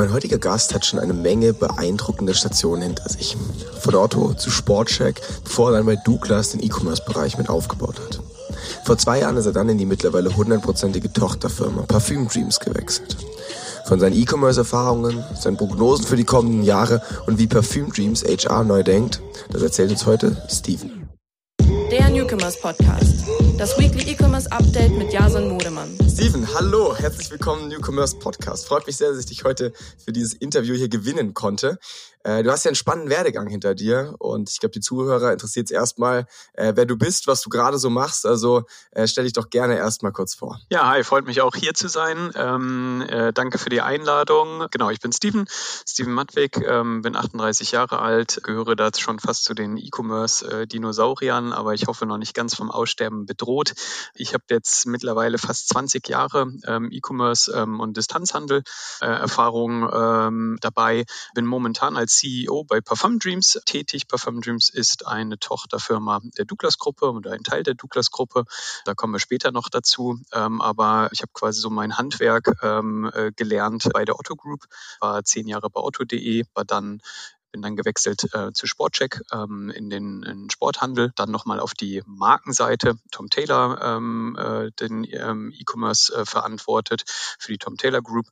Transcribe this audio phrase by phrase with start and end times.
[0.00, 3.36] Mein heutiger Gast hat schon eine Menge beeindruckender Stationen hinter sich.
[3.80, 8.18] Von Otto zu Sportcheck, bevor er dann bei Douglas den E-Commerce-Bereich mit aufgebaut hat.
[8.86, 13.14] Vor zwei Jahren ist er dann in die mittlerweile hundertprozentige Tochterfirma Parfüm Dreams gewechselt.
[13.84, 18.82] Von seinen E-Commerce-Erfahrungen, seinen Prognosen für die kommenden Jahre und wie Parfüm Dreams HR neu
[18.82, 19.20] denkt,
[19.50, 21.10] das erzählt uns heute Steven.
[21.90, 23.26] Der Newcomers Podcast.
[23.60, 25.94] Das Weekly E-Commerce Update mit Jason Modemann.
[26.08, 28.66] Steven, hallo, herzlich willkommen im Newcomers Podcast.
[28.66, 31.78] Freut mich sehr, dass ich dich heute für dieses Interview hier gewinnen konnte.
[32.22, 35.66] Äh, du hast ja einen spannenden Werdegang hinter dir und ich glaube, die Zuhörer interessiert
[35.66, 38.26] es erstmal, äh, wer du bist, was du gerade so machst.
[38.26, 40.60] Also äh, stell dich doch gerne erstmal kurz vor.
[40.70, 42.30] Ja, hi, freut mich auch hier zu sein.
[42.34, 44.66] Ähm, äh, danke für die Einladung.
[44.70, 49.44] Genau, ich bin Steven, Steven Mattwig, ähm, bin 38 Jahre alt, gehöre da schon fast
[49.44, 53.72] zu den E-Commerce-Dinosauriern, aber ich hoffe noch nicht ganz vom Aussterben bedroht.
[54.14, 58.62] Ich habe jetzt mittlerweile fast 20 Jahre ähm, E-Commerce ähm, und Distanzhandel
[59.00, 64.08] äh, Erfahrung ähm, dabei, bin momentan als als CEO bei Parfum Dreams tätig.
[64.08, 68.44] Parfum Dreams ist eine Tochterfirma der Douglas Gruppe oder ein Teil der Douglas Gruppe.
[68.84, 70.18] Da kommen wir später noch dazu.
[70.32, 74.64] Ähm, aber ich habe quasi so mein Handwerk ähm, äh, gelernt bei der Otto Group,
[75.00, 77.00] war zehn Jahre bei Otto.de, war dann
[77.52, 82.02] bin dann gewechselt äh, zu Sportcheck ähm, in den in Sporthandel, dann nochmal auf die
[82.06, 82.94] Markenseite.
[83.10, 87.02] Tom Taylor ähm, äh, den ähm, E-Commerce äh, verantwortet
[87.38, 88.26] für die Tom Taylor Group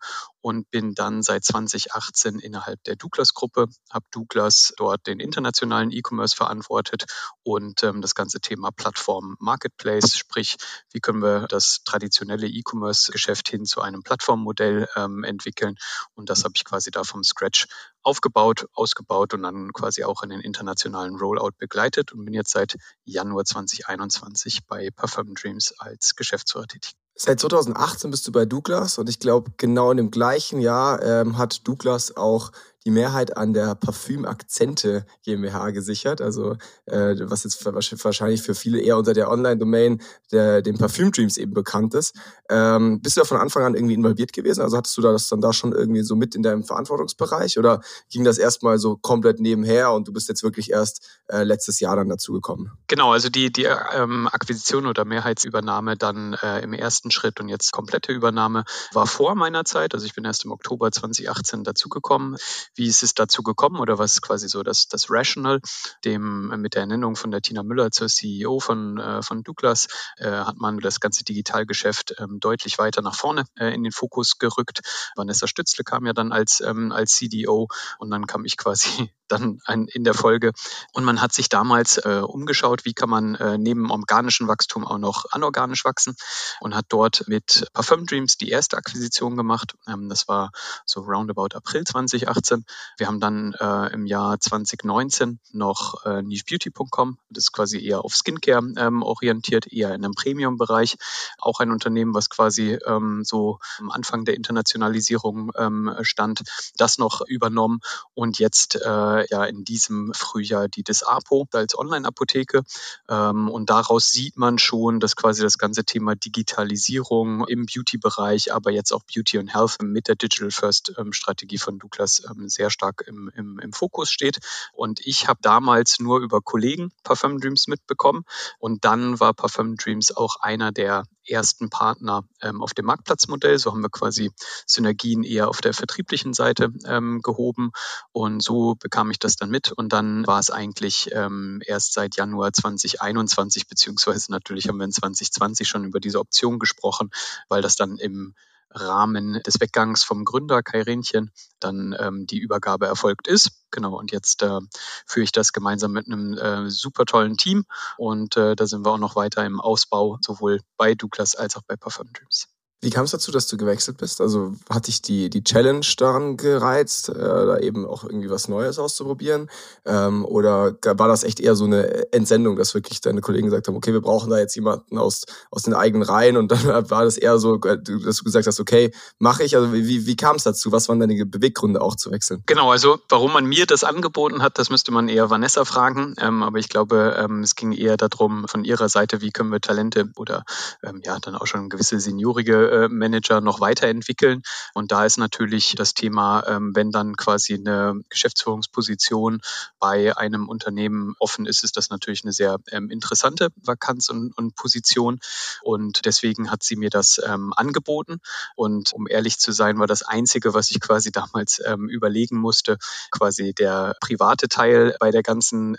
[0.49, 7.05] und bin dann seit 2018 innerhalb der Douglas-Gruppe, habe Douglas dort den internationalen E-Commerce verantwortet
[7.43, 10.57] und ähm, das ganze Thema Plattform Marketplace, sprich,
[10.91, 15.77] wie können wir das traditionelle E-Commerce-Geschäft hin zu einem Plattformmodell ähm, entwickeln.
[16.15, 17.67] Und das habe ich quasi da vom Scratch
[18.03, 22.77] aufgebaut, ausgebaut und dann quasi auch in den internationalen Rollout begleitet und bin jetzt seit
[23.05, 26.95] Januar 2021 bei Parfum Dreams als Geschäftsführer tätig.
[27.21, 31.37] Seit 2018 bist du bei Douglas und ich glaube, genau in dem gleichen Jahr ähm,
[31.37, 32.53] hat Douglas auch
[32.84, 36.21] die Mehrheit an der Parfüm Akzente GmbH gesichert.
[36.21, 40.00] Also äh, was jetzt wahrscheinlich für viele eher unter der Online-Domain
[40.33, 42.15] der dem Parfüm Dreams eben bekannt ist.
[42.50, 44.61] Ähm, bist du da von Anfang an irgendwie involviert gewesen?
[44.61, 47.81] Also hattest du das dann da schon irgendwie so mit in deinem Verantwortungsbereich oder
[48.11, 51.97] ging das erstmal so komplett nebenher und du bist jetzt wirklich erst äh, letztes Jahr
[51.97, 52.72] dann dazu gekommen?
[52.87, 57.72] Genau, also die, die ähm, Akquisition oder Mehrheitsübernahme dann äh, im ersten Schritt und jetzt
[57.72, 59.95] komplette Übernahme war vor meiner Zeit.
[59.95, 62.37] Also ich bin erst im Oktober 2018 dazugekommen.
[62.78, 65.61] Wie ist es dazu gekommen oder was ist quasi so das, das Rational?
[66.05, 70.31] Dem, mit der Ernennung von der Tina Müller zur CEO von, äh, von Douglas äh,
[70.31, 74.81] hat man das ganze Digitalgeschäft ähm, deutlich weiter nach vorne äh, in den Fokus gerückt.
[75.16, 77.66] Vanessa Stützle kam ja dann als, ähm, als CDO
[77.99, 79.59] und dann kam ich quasi dann
[79.93, 80.53] in der Folge.
[80.93, 84.99] Und man hat sich damals äh, umgeschaut, wie kann man äh, neben organischem Wachstum auch
[84.99, 86.16] noch anorganisch wachsen
[86.61, 89.75] und hat dort mit Parfum Dreams die erste Akquisition gemacht.
[89.87, 90.50] Ähm, das war
[90.87, 92.65] so roundabout April 2018.
[92.97, 98.15] Wir haben dann äh, im Jahr 2019 noch äh, nichebeauty.com, das ist quasi eher auf
[98.15, 100.97] Skincare ähm, orientiert, eher in einem Premium-Bereich.
[101.39, 106.43] Auch ein Unternehmen, was quasi ähm, so am Anfang der Internationalisierung ähm, stand,
[106.77, 107.81] das noch übernommen
[108.15, 112.62] und jetzt äh, ja in diesem Frühjahr die Disapo als Online-Apotheke.
[113.09, 118.71] Ähm, und daraus sieht man schon, dass quasi das ganze Thema Digitalisierung im Beauty-Bereich, aber
[118.71, 123.05] jetzt auch Beauty und Health mit der Digital First-Strategie ähm, von Douglas ähm, sehr stark
[123.07, 124.39] im, im, im Fokus steht.
[124.73, 128.25] Und ich habe damals nur über Kollegen Parfum Dreams mitbekommen.
[128.59, 133.59] Und dann war Parfum Dreams auch einer der ersten Partner ähm, auf dem Marktplatzmodell.
[133.59, 134.31] So haben wir quasi
[134.66, 137.71] Synergien eher auf der vertrieblichen Seite ähm, gehoben.
[138.12, 139.72] Und so bekam ich das dann mit.
[139.72, 144.93] Und dann war es eigentlich ähm, erst seit Januar 2021, beziehungsweise natürlich haben wir in
[144.93, 147.11] 2020 schon über diese Option gesprochen,
[147.49, 148.34] weil das dann im
[148.71, 151.31] Rahmen des Weggangs vom Gründer Kai Renchen
[151.61, 153.51] dann ähm, die Übergabe erfolgt ist.
[153.71, 154.61] Genau, und jetzt äh,
[155.06, 157.65] führe ich das gemeinsam mit einem äh, super tollen Team
[157.97, 161.62] und äh, da sind wir auch noch weiter im Ausbau, sowohl bei Douglas als auch
[161.67, 162.49] bei Parfum Dreams.
[162.81, 164.21] Wie kam es dazu, dass du gewechselt bist?
[164.21, 168.78] Also hat dich die, die Challenge daran gereizt, äh, da eben auch irgendwie was Neues
[168.78, 169.51] auszuprobieren?
[169.84, 173.75] Ähm, oder war das echt eher so eine Entsendung, dass wirklich deine Kollegen gesagt haben,
[173.75, 177.16] okay, wir brauchen da jetzt jemanden aus, aus den eigenen Reihen und dann war das
[177.16, 179.57] eher so, äh, dass du gesagt hast, okay, mache ich.
[179.57, 180.71] Also wie, wie kam es dazu?
[180.71, 182.45] Was waren deine Beweggründe auch zu wechseln?
[182.47, 186.15] Genau, also warum man mir das angeboten hat, das müsste man eher Vanessa fragen.
[186.21, 189.60] Ähm, aber ich glaube, ähm, es ging eher darum, von ihrer Seite, wie können wir
[189.60, 190.45] Talente oder
[190.84, 194.42] ähm, ja dann auch schon gewisse seniorige Manager noch weiterentwickeln.
[194.74, 199.41] Und da ist natürlich das Thema, ähm, wenn dann quasi eine Geschäftsführungsposition
[199.78, 205.20] bei einem Unternehmen offen ist, ist das natürlich eine sehr ähm, interessante Vakanz und, Position.
[205.62, 208.20] Und deswegen hat sie mir das ähm, angeboten.
[208.56, 212.78] Und um ehrlich zu sein, war das Einzige, was ich quasi damals überlegen musste,
[213.10, 215.76] quasi der private Teil bei der ganzen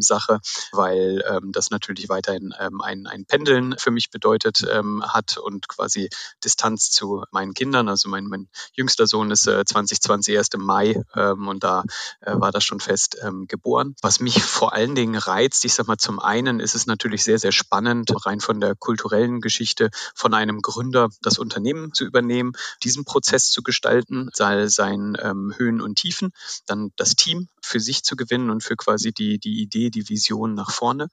[0.00, 0.40] Sache,
[0.72, 4.64] weil das natürlich weiterhin ein Pendeln für mich bedeutet
[5.02, 6.08] hat und quasi
[6.44, 7.88] Distanz zu meinen Kindern.
[7.88, 11.84] Also mein, mein jüngster Sohn ist äh, 2020 erst im Mai und da
[12.20, 13.16] äh, war das schon fest
[13.46, 13.94] geboren.
[14.02, 17.38] Was mich vor allen Dingen reizt, ich sag mal, zum einen ist es natürlich sehr,
[17.38, 23.04] sehr spannend, rein von der kulturellen Geschichte von einem Gründer das Unternehmen zu übernehmen, diesen
[23.04, 26.32] Prozess zu gestalten, sei seinen ähm, Höhen und Tiefen,
[26.66, 30.54] dann das Team für sich zu gewinnen und für quasi die, die Idee, die Vision
[30.54, 31.08] nach vorne.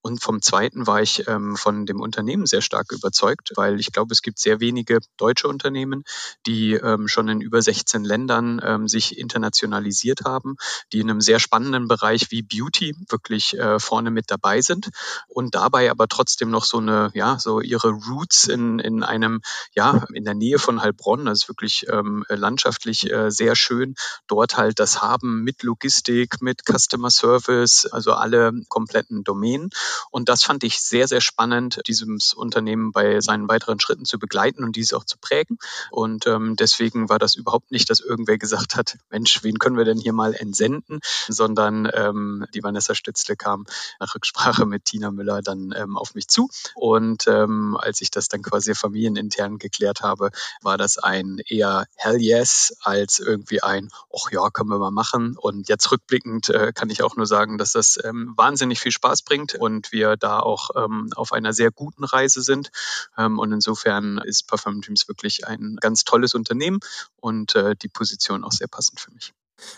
[0.00, 4.12] Und vom Zweiten war ich ähm, von dem Unternehmen sehr stark überzeugt, weil ich glaube,
[4.12, 6.04] es gibt sehr wenige deutsche Unternehmen,
[6.46, 10.56] die ähm, schon in über 16 Ländern ähm, sich internationalisiert haben,
[10.92, 14.90] die in einem sehr spannenden Bereich wie Beauty wirklich äh, vorne mit dabei sind
[15.28, 19.40] und dabei aber trotzdem noch so eine, ja, so ihre Roots in, in einem,
[19.74, 23.94] ja, in der Nähe von Heilbronn, das ist wirklich ähm, landschaftlich äh, sehr schön,
[24.28, 29.70] dort halt das haben mit Logistik, mit Customer Service, also alle kompletten Domänen.
[30.10, 34.33] Und das fand ich sehr, sehr spannend, dieses Unternehmen bei seinen weiteren Schritten zu begleiten
[34.64, 35.58] und diese auch zu prägen.
[35.90, 39.84] Und ähm, deswegen war das überhaupt nicht, dass irgendwer gesagt hat, Mensch, wen können wir
[39.84, 43.66] denn hier mal entsenden, sondern ähm, die Vanessa Stützle kam
[44.00, 46.48] nach Rücksprache mit Tina Müller dann ähm, auf mich zu.
[46.74, 50.30] Und ähm, als ich das dann quasi familienintern geklärt habe,
[50.62, 55.36] war das ein eher Hell yes als irgendwie ein, ach ja, können wir mal machen.
[55.38, 59.22] Und jetzt rückblickend äh, kann ich auch nur sagen, dass das ähm, wahnsinnig viel Spaß
[59.22, 62.70] bringt und wir da auch ähm, auf einer sehr guten Reise sind.
[63.16, 66.80] Ähm, und insofern ist Parfum Dreams wirklich ein ganz tolles Unternehmen
[67.20, 69.32] und äh, die Position auch sehr passend für mich.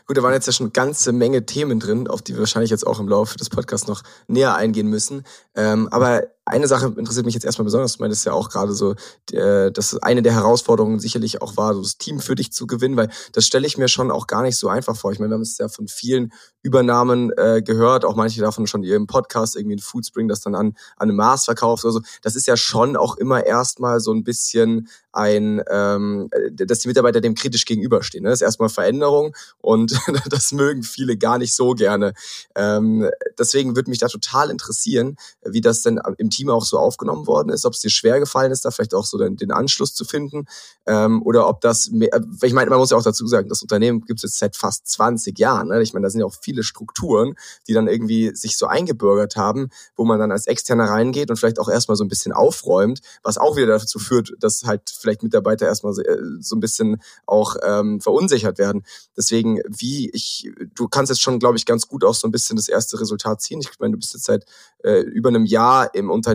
[0.06, 2.87] Gut, da waren jetzt ja schon ganze Menge Themen drin, auf die wir wahrscheinlich jetzt
[2.87, 5.25] auch im Laufe des Podcasts noch näher eingehen müssen.
[5.54, 7.96] Ähm, aber eine Sache interessiert mich jetzt erstmal besonders.
[7.96, 8.94] Du meintest ja auch gerade so,
[9.32, 12.96] äh, dass eine der Herausforderungen sicherlich auch war, so das Team für dich zu gewinnen,
[12.96, 15.10] weil das stelle ich mir schon auch gar nicht so einfach vor.
[15.10, 16.32] Ich meine, wir haben es ja von vielen
[16.62, 20.76] Übernahmen äh, gehört, auch manche davon schon ihrem Podcast irgendwie ein Foodspring, das dann an,
[20.96, 22.00] an einem Mars verkauft oder so.
[22.22, 27.20] Das ist ja schon auch immer erstmal so ein bisschen ein, ähm, dass die Mitarbeiter
[27.20, 28.22] dem kritisch gegenüberstehen.
[28.22, 28.31] Ne?
[28.31, 29.98] Das ist erstmal Veränderung und
[30.28, 32.12] das mögen viele gar nicht so gerne.
[32.54, 33.08] Ähm,
[33.38, 37.48] deswegen würde mich da total interessieren, wie das denn im Team auch so aufgenommen worden
[37.48, 40.04] ist, ob es dir schwer gefallen ist, da vielleicht auch so den, den Anschluss zu
[40.04, 40.46] finden
[40.86, 42.10] ähm, oder ob das, mehr,
[42.42, 44.86] ich meine, man muss ja auch dazu sagen, das Unternehmen gibt es jetzt seit fast
[44.88, 45.68] 20 Jahren.
[45.68, 45.82] Ne?
[45.82, 47.34] Ich meine, da sind ja auch viele Strukturen,
[47.66, 51.58] die dann irgendwie sich so eingebürgert haben, wo man dann als Externer reingeht und vielleicht
[51.58, 55.66] auch erstmal so ein bisschen aufräumt, was auch wieder dazu führt, dass halt vielleicht Mitarbeiter
[55.66, 58.84] erstmal so, äh, so ein bisschen auch ähm, verunsichert werden.
[59.16, 62.56] Deswegen, wie ich, du kannst jetzt schon, glaube ich, ganz gut auch so ein bisschen
[62.56, 63.60] das erste Resultat ziehen.
[63.60, 64.44] Ich meine, du bist jetzt seit
[64.84, 66.25] äh, über einem Jahr im Unternehmen.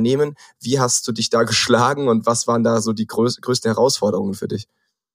[0.61, 4.33] Wie hast du dich da geschlagen und was waren da so die größ größten Herausforderungen
[4.33, 4.67] für dich?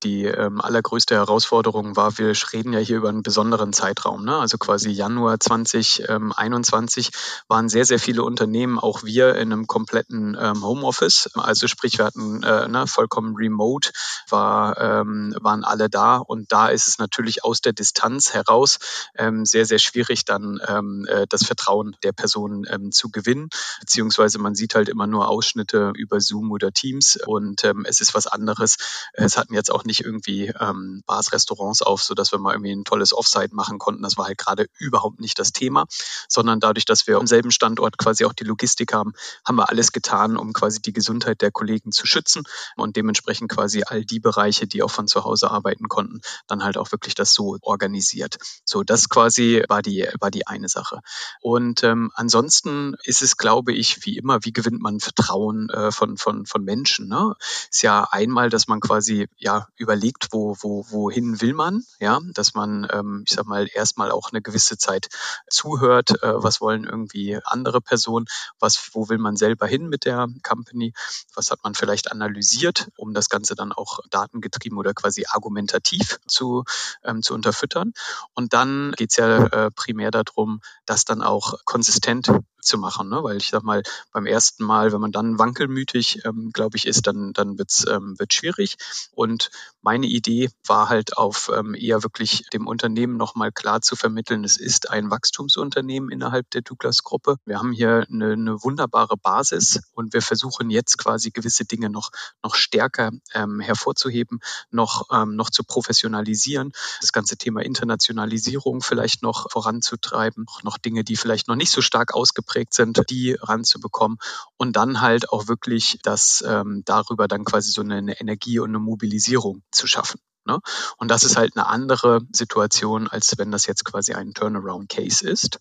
[0.03, 4.25] Die ähm, allergrößte Herausforderung war, wir reden ja hier über einen besonderen Zeitraum.
[4.25, 4.37] Ne?
[4.37, 7.11] Also quasi Januar 2021
[7.49, 11.31] waren sehr, sehr viele Unternehmen, auch wir in einem kompletten ähm, Homeoffice.
[11.35, 13.91] Also sprich, wir hatten äh, ne, vollkommen remote,
[14.29, 18.79] war, ähm, waren alle da und da ist es natürlich aus der Distanz heraus
[19.17, 23.49] ähm, sehr, sehr schwierig, dann ähm, äh, das Vertrauen der Person ähm, zu gewinnen.
[23.81, 28.15] Beziehungsweise man sieht halt immer nur Ausschnitte über Zoom oder Teams und ähm, es ist
[28.15, 28.77] was anderes.
[29.15, 32.85] Es hatten jetzt auch nicht irgendwie ähm, Bars, Restaurants auf, sodass wir mal irgendwie ein
[32.85, 34.03] tolles Offsite machen konnten.
[34.03, 35.87] Das war halt gerade überhaupt nicht das Thema,
[36.29, 39.13] sondern dadurch, dass wir am selben Standort quasi auch die Logistik haben,
[39.45, 42.45] haben wir alles getan, um quasi die Gesundheit der Kollegen zu schützen
[42.77, 46.77] und dementsprechend quasi all die Bereiche, die auch von zu Hause arbeiten konnten, dann halt
[46.77, 48.39] auch wirklich das so organisiert.
[48.65, 51.01] So, das quasi war die, war die eine Sache.
[51.41, 56.17] Und ähm, ansonsten ist es, glaube ich, wie immer, wie gewinnt man Vertrauen äh, von,
[56.17, 57.09] von, von Menschen?
[57.09, 57.35] Ne?
[57.71, 62.55] Ist ja einmal, dass man quasi ja überlegt, wo, wo, wohin will man, ja, dass
[62.55, 65.09] man, ähm, ich sag mal, erstmal auch eine gewisse Zeit
[65.49, 68.27] zuhört, äh, was wollen irgendwie andere Personen,
[68.59, 70.93] was, wo will man selber hin mit der Company,
[71.35, 76.65] was hat man vielleicht analysiert, um das Ganze dann auch datengetrieben oder quasi argumentativ zu,
[77.05, 77.93] ähm, zu unterfüttern.
[78.35, 82.31] Und dann geht's ja äh, primär darum, das dann auch konsistent
[82.67, 83.23] mitzumachen, ne?
[83.23, 83.83] weil ich sag mal,
[84.13, 88.19] beim ersten Mal, wenn man dann wankelmütig, ähm, glaube ich, ist, dann, dann wird's ähm,
[88.19, 88.77] wird schwierig.
[89.13, 89.51] Und
[89.83, 94.57] meine Idee war halt auf ähm, eher wirklich dem Unternehmen nochmal klar zu vermitteln, es
[94.57, 97.37] ist ein Wachstumsunternehmen innerhalb der Douglas-Gruppe.
[97.45, 102.11] Wir haben hier eine, eine, wunderbare Basis und wir versuchen jetzt quasi gewisse Dinge noch,
[102.43, 109.51] noch stärker ähm, hervorzuheben, noch, ähm, noch zu professionalisieren, das ganze Thema Internationalisierung vielleicht noch
[109.51, 114.19] voranzutreiben, noch Dinge, die vielleicht noch nicht so stark ausgeprägt sind, die ranzubekommen
[114.57, 118.71] und dann halt auch wirklich das ähm, darüber dann quasi so eine, eine Energie und
[118.71, 120.21] eine Mobilisierung zu schaffen.
[120.47, 120.61] Ne?
[120.97, 125.59] Und das ist halt eine andere Situation, als wenn das jetzt quasi ein Turnaround-Case ist.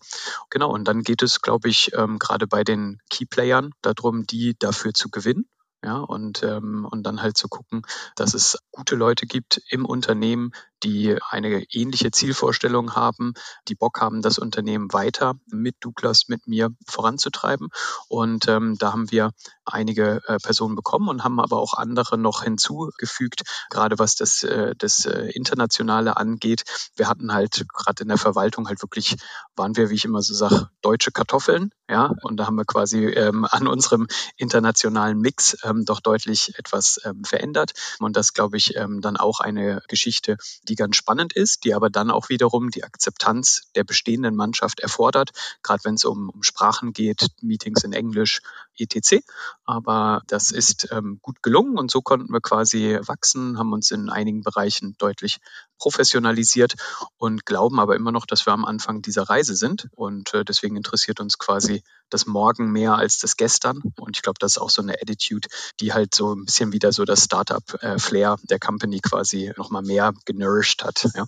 [0.48, 4.94] Genau, und dann geht es, glaube ich, ähm, gerade bei den Key-Playern darum, die dafür
[4.94, 5.48] zu gewinnen.
[5.84, 7.82] Ja, und, ähm, und dann halt zu gucken,
[8.16, 13.34] dass es gute Leute gibt im Unternehmen, die eine ähnliche Zielvorstellung haben,
[13.68, 17.68] die Bock haben, das Unternehmen weiter mit Douglas, mit mir voranzutreiben.
[18.08, 19.30] Und ähm, da haben wir
[19.64, 24.74] einige äh, Personen bekommen und haben aber auch andere noch hinzugefügt, gerade was das, äh,
[24.76, 26.64] das äh, Internationale angeht.
[26.94, 29.16] Wir hatten halt gerade in der Verwaltung halt wirklich,
[29.56, 31.70] waren wir, wie ich immer so sage, deutsche Kartoffeln.
[31.88, 37.00] Ja, und da haben wir quasi ähm, an unserem internationalen Mix ähm, doch deutlich etwas
[37.04, 37.72] ähm, verändert.
[38.00, 40.36] Und das, glaube ich, ähm, dann auch eine Geschichte,
[40.68, 45.30] die ganz spannend ist, die aber dann auch wiederum die Akzeptanz der bestehenden Mannschaft erfordert,
[45.62, 48.40] gerade wenn es um, um Sprachen geht, Meetings in Englisch,
[48.78, 49.24] etc.
[49.64, 54.10] Aber das ist ähm, gut gelungen und so konnten wir quasi wachsen, haben uns in
[54.10, 55.38] einigen Bereichen deutlich
[55.78, 56.74] professionalisiert
[57.16, 59.88] und glauben aber immer noch, dass wir am Anfang dieser Reise sind.
[59.94, 63.82] Und äh, deswegen interessiert uns quasi das Morgen mehr als das Gestern.
[63.98, 65.48] Und ich glaube, das ist auch so eine Attitude,
[65.80, 70.12] die halt so ein bisschen wieder so das Startup-Flair äh, der Company quasi nochmal mehr
[70.24, 71.08] genourished hat.
[71.14, 71.26] Ja.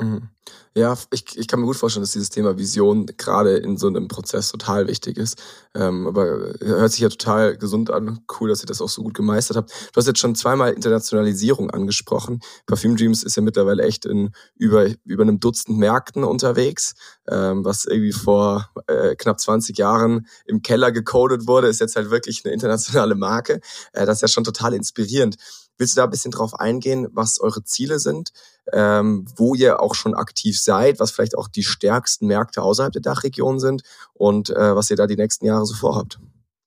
[0.00, 0.28] Mhm.
[0.74, 4.08] Ja, ich, ich kann mir gut vorstellen, dass dieses Thema Vision gerade in so einem
[4.08, 5.42] Prozess total wichtig ist.
[5.74, 8.20] Ähm, aber hört sich ja total gesund an.
[8.38, 9.70] Cool, dass ihr das auch so gut gemeistert habt.
[9.70, 12.40] Du hast jetzt schon zweimal Internationalisierung angesprochen.
[12.66, 16.94] Parfüm Dreams ist ja mittlerweile echt in über, über einem Dutzend Märkten unterwegs.
[17.26, 22.10] Ähm, was irgendwie vor äh, knapp 20 Jahren im Keller gecodet wurde, ist jetzt halt
[22.10, 23.60] wirklich eine internationale Marke.
[23.92, 25.36] Äh, das ist ja schon total inspirierend.
[25.78, 28.32] Willst du da ein bisschen drauf eingehen, was eure Ziele sind,
[28.72, 33.02] ähm, wo ihr auch schon aktiv seid, was vielleicht auch die stärksten Märkte außerhalb der
[33.02, 33.82] Dachregion sind
[34.14, 36.18] und äh, was ihr da die nächsten Jahre so vorhabt?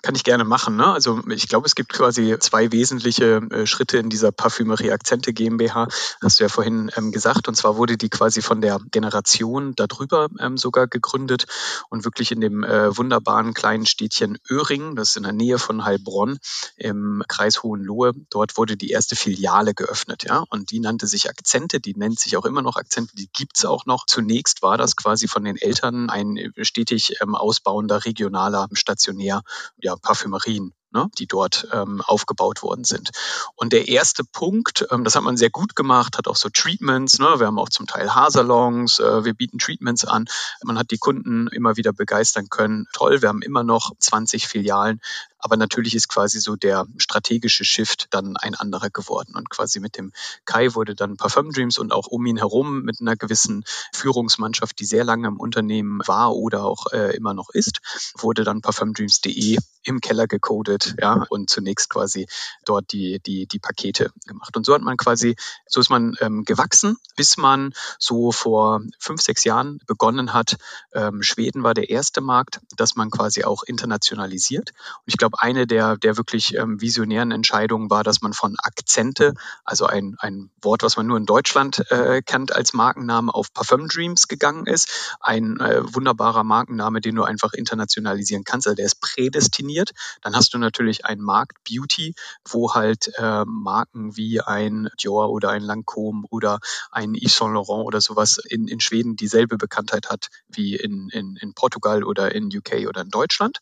[0.01, 0.77] Kann ich gerne machen.
[0.77, 0.85] Ne?
[0.85, 5.87] Also ich glaube, es gibt quasi zwei wesentliche äh, Schritte in dieser Parfümerie Akzente GmbH,
[6.21, 7.49] hast du ja vorhin ähm, gesagt.
[7.49, 11.47] Und zwar wurde die quasi von der Generation darüber ähm, sogar gegründet
[11.89, 15.83] und wirklich in dem äh, wunderbaren kleinen Städtchen Öhring, das ist in der Nähe von
[15.83, 16.39] Heilbronn
[16.77, 18.13] im Kreis Hohenlohe.
[18.29, 20.45] Dort wurde die erste Filiale geöffnet, ja.
[20.49, 23.85] Und die nannte sich Akzente, die nennt sich auch immer noch Akzente, die gibt's auch
[23.85, 24.05] noch.
[24.05, 29.41] Zunächst war das quasi von den Eltern ein äh, stetig ähm, ausbauender regionaler stationär
[29.81, 33.11] ja, Parfümerien ne, die dort ähm, aufgebaut worden sind.
[33.55, 37.19] Und der erste Punkt, ähm, das hat man sehr gut gemacht, hat auch so Treatments,
[37.19, 40.25] ne, wir haben auch zum Teil Haarsalons, äh, wir bieten Treatments an.
[40.63, 42.85] Man hat die Kunden immer wieder begeistern können.
[42.93, 45.01] Toll, wir haben immer noch 20 Filialen,
[45.39, 49.35] aber natürlich ist quasi so der strategische Shift dann ein anderer geworden.
[49.35, 50.11] Und quasi mit dem
[50.45, 54.85] Kai wurde dann Parfum Dreams und auch um ihn herum mit einer gewissen Führungsmannschaft, die
[54.85, 57.79] sehr lange im Unternehmen war oder auch äh, immer noch ist,
[58.17, 62.27] wurde dann parfumdreams.de im Keller gecodet, ja, und zunächst quasi
[62.65, 64.55] dort die, die, die Pakete gemacht.
[64.57, 69.21] Und so hat man quasi, so ist man ähm, gewachsen, bis man so vor fünf,
[69.21, 70.57] sechs Jahren begonnen hat.
[70.93, 74.71] Ähm, Schweden war der erste Markt, dass man quasi auch internationalisiert.
[74.71, 79.33] Und ich glaube, eine der, der wirklich ähm, visionären Entscheidungen war, dass man von Akzente,
[79.63, 83.87] also ein, ein Wort, was man nur in Deutschland äh, kennt als Markenname, auf Parfum
[83.87, 85.17] Dreams gegangen ist.
[85.19, 88.67] Ein äh, wunderbarer Markenname, den du einfach internationalisieren kannst.
[88.67, 89.91] Also der ist prädestiniert.
[90.21, 92.15] Dann hast du natürlich einen Markt Beauty,
[92.47, 96.59] wo halt äh, Marken wie ein Dior oder ein Lancôme oder
[96.91, 101.37] ein Yves Saint Laurent oder sowas in, in Schweden dieselbe Bekanntheit hat wie in, in,
[101.37, 103.59] in Portugal oder in UK oder in Deutschland.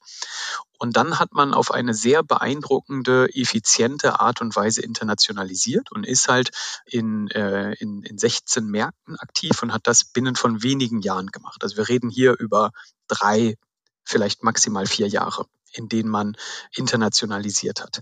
[0.77, 6.27] Und dann hat man auf eine sehr beeindruckende, effiziente Art und Weise internationalisiert und ist
[6.27, 6.51] halt
[6.85, 11.63] in, äh, in, in 16 Märkten aktiv und hat das binnen von wenigen Jahren gemacht.
[11.63, 12.71] Also wir reden hier über
[13.07, 13.55] drei,
[14.03, 16.35] vielleicht maximal vier Jahre in denen man
[16.75, 18.01] internationalisiert hat.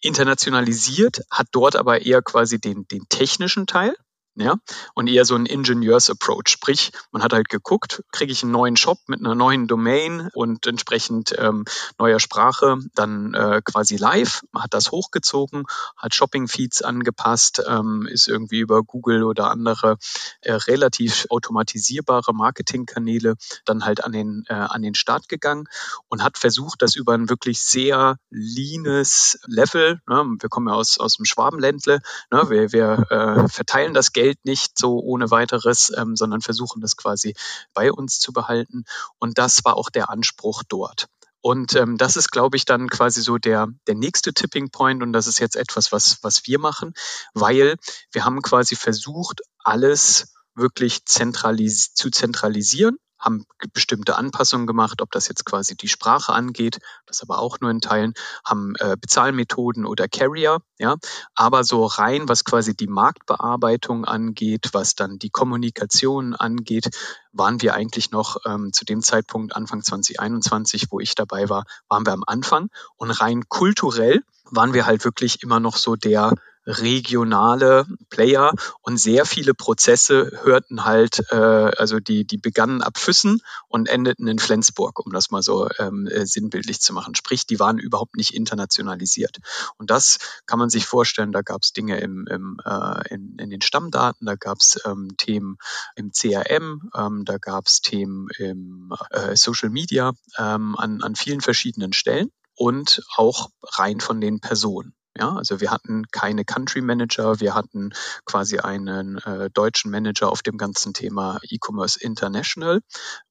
[0.00, 3.94] Internationalisiert hat dort aber eher quasi den, den technischen Teil.
[4.34, 4.56] Ja,
[4.94, 6.48] und eher so ein Ingenieurs-Approach.
[6.48, 10.66] Sprich, man hat halt geguckt, kriege ich einen neuen Shop mit einer neuen Domain und
[10.66, 11.64] entsprechend ähm,
[11.98, 15.64] neuer Sprache, dann äh, quasi live, man hat das hochgezogen,
[15.98, 19.98] hat Shopping-Feeds angepasst, ähm, ist irgendwie über Google oder andere
[20.40, 23.34] äh, relativ automatisierbare Marketingkanäle
[23.66, 25.66] dann halt an den, äh, an den Start gegangen
[26.08, 30.98] und hat versucht, das über ein wirklich sehr leanes Level, ne, wir kommen ja aus,
[30.98, 35.92] aus dem Schwabenländle, ne, wir, wir äh, verteilen das Geld Geld nicht so ohne weiteres,
[35.96, 37.34] ähm, sondern versuchen das quasi
[37.74, 38.84] bei uns zu behalten.
[39.18, 41.08] Und das war auch der Anspruch dort.
[41.40, 45.02] Und ähm, das ist, glaube ich, dann quasi so der, der nächste Tipping Point.
[45.02, 46.94] Und das ist jetzt etwas, was, was wir machen,
[47.34, 47.74] weil
[48.12, 55.28] wir haben quasi versucht, alles wirklich zentralis zu zentralisieren haben bestimmte Anpassungen gemacht, ob das
[55.28, 58.12] jetzt quasi die Sprache angeht, das aber auch nur in Teilen,
[58.44, 60.96] haben äh, Bezahlmethoden oder Carrier, ja,
[61.34, 66.90] aber so rein, was quasi die Marktbearbeitung angeht, was dann die Kommunikation angeht,
[67.32, 72.04] waren wir eigentlich noch ähm, zu dem Zeitpunkt Anfang 2021, wo ich dabei war, waren
[72.04, 72.68] wir am Anfang.
[72.96, 76.34] Und rein kulturell waren wir halt wirklich immer noch so der
[76.66, 78.52] regionale Player
[78.82, 84.28] und sehr viele Prozesse hörten halt, äh, also die, die begannen ab Füssen und endeten
[84.28, 87.14] in Flensburg, um das mal so ähm, äh, sinnbildlich zu machen.
[87.14, 89.38] Sprich, die waren überhaupt nicht internationalisiert.
[89.76, 93.50] Und das kann man sich vorstellen, da gab es Dinge im, im, äh, in, in
[93.50, 95.56] den Stammdaten, da gab es ähm, Themen
[95.96, 101.40] im CRM, ähm, da gab es Themen im äh, Social Media ähm, an, an vielen
[101.40, 104.94] verschiedenen Stellen und auch rein von den Personen.
[105.18, 107.90] Ja, also wir hatten keine Country Manager, wir hatten
[108.24, 112.80] quasi einen äh, deutschen Manager auf dem ganzen Thema E-Commerce International.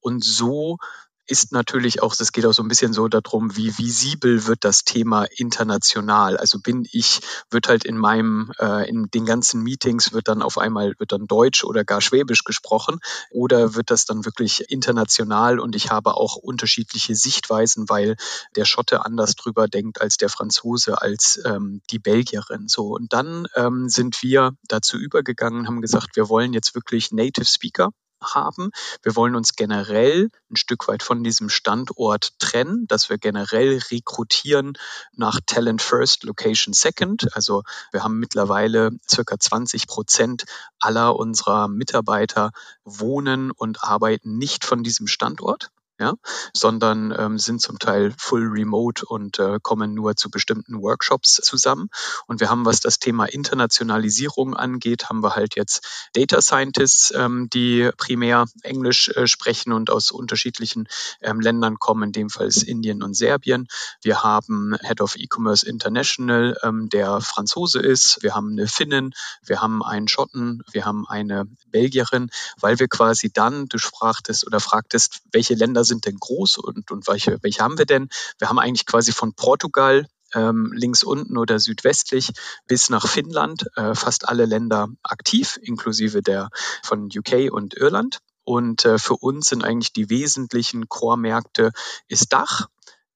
[0.00, 0.78] Und so
[1.26, 4.84] ist natürlich auch, es geht auch so ein bisschen so darum, wie visibel wird das
[4.84, 6.36] Thema international.
[6.36, 10.58] Also bin ich, wird halt in meinem, äh, in den ganzen Meetings wird dann auf
[10.58, 12.98] einmal, wird dann Deutsch oder gar Schwäbisch gesprochen
[13.30, 18.16] oder wird das dann wirklich international und ich habe auch unterschiedliche Sichtweisen, weil
[18.56, 22.68] der Schotte anders drüber denkt als der Franzose, als ähm, die Belgierin.
[22.68, 27.46] So und dann ähm, sind wir dazu übergegangen, haben gesagt, wir wollen jetzt wirklich Native
[27.46, 27.90] Speaker
[28.22, 28.70] haben.
[29.02, 34.74] Wir wollen uns generell ein Stück weit von diesem Standort trennen, dass wir generell rekrutieren
[35.12, 37.34] nach Talent First, Location Second.
[37.34, 40.44] Also wir haben mittlerweile circa 20 Prozent
[40.78, 42.52] aller unserer Mitarbeiter
[42.84, 45.70] wohnen und arbeiten nicht von diesem Standort
[46.02, 46.14] ja,
[46.52, 51.90] sondern ähm, sind zum Teil full remote und äh, kommen nur zu bestimmten Workshops zusammen.
[52.26, 57.48] Und wir haben, was das Thema Internationalisierung angeht, haben wir halt jetzt Data Scientists, ähm,
[57.52, 60.88] die primär Englisch äh, sprechen und aus unterschiedlichen
[61.20, 63.68] ähm, Ländern kommen, in dem Fall ist Indien und Serbien.
[64.02, 68.18] Wir haben Head of E-Commerce International, ähm, der Franzose ist.
[68.22, 69.12] Wir haben eine Finnin,
[69.44, 74.58] wir haben einen Schotten, wir haben eine Belgierin, weil wir quasi dann, du sprachtest oder
[74.58, 78.08] fragtest, welche Länder sind sind denn groß und, und welche, welche haben wir denn?
[78.38, 82.30] Wir haben eigentlich quasi von Portugal ähm, links unten oder südwestlich
[82.66, 86.48] bis nach Finnland äh, fast alle Länder aktiv, inklusive der
[86.82, 88.18] von UK und Irland.
[88.44, 91.70] Und äh, für uns sind eigentlich die wesentlichen Core-Märkte
[92.08, 92.66] ist Dach,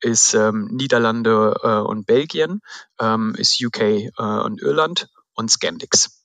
[0.01, 2.61] ist ähm, Niederlande äh, und Belgien,
[3.01, 6.16] ähm, ist UK äh, und Irland und Scandix.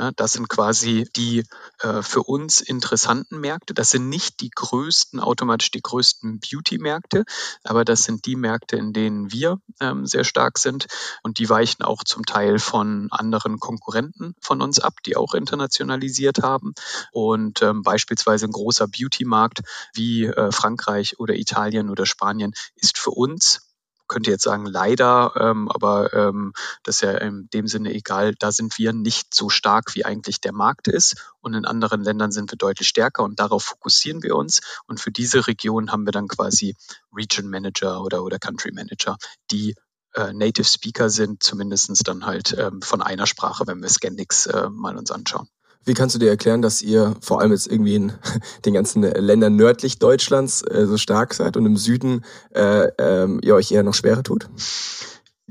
[0.00, 1.44] Ja, das sind quasi die
[1.80, 3.74] äh, für uns interessanten Märkte.
[3.74, 7.24] Das sind nicht die größten, automatisch die größten Beauty-Märkte,
[7.64, 10.86] aber das sind die Märkte, in denen wir ähm, sehr stark sind
[11.22, 16.38] und die weichen auch zum Teil von anderen Konkurrenten von uns ab, die auch internationalisiert
[16.42, 16.72] haben.
[17.12, 19.60] Und ähm, beispielsweise ein großer Beauty-Markt
[19.92, 23.69] wie äh, Frankreich oder Italien oder Spanien ist für uns
[24.10, 28.34] könnte jetzt sagen, leider, ähm, aber ähm, das ist ja in dem Sinne egal.
[28.38, 31.32] Da sind wir nicht so stark, wie eigentlich der Markt ist.
[31.40, 34.60] Und in anderen Ländern sind wir deutlich stärker und darauf fokussieren wir uns.
[34.86, 36.74] Und für diese Region haben wir dann quasi
[37.14, 39.16] Region Manager oder, oder Country Manager,
[39.52, 39.76] die
[40.14, 44.68] äh, Native Speaker sind, zumindestens dann halt ähm, von einer Sprache, wenn wir Scandix äh,
[44.68, 45.48] mal uns anschauen.
[45.84, 48.12] Wie kannst du dir erklären, dass ihr vor allem jetzt irgendwie in
[48.64, 53.54] den ganzen Ländern nördlich Deutschlands äh, so stark seid und im Süden äh, ähm, ihr
[53.54, 54.48] euch eher noch schwerer tut?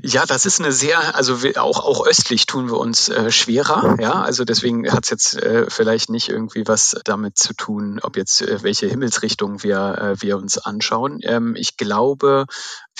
[0.02, 3.96] Ja, das ist eine sehr, also wir, auch auch östlich tun wir uns äh, schwerer,
[4.00, 4.22] ja.
[4.22, 8.40] Also deswegen hat es jetzt äh, vielleicht nicht irgendwie was damit zu tun, ob jetzt
[8.42, 11.20] äh, welche Himmelsrichtung wir äh, wir uns anschauen.
[11.22, 12.46] Ähm, ich glaube,